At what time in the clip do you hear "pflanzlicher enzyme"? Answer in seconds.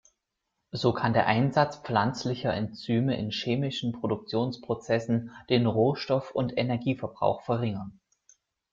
1.75-3.15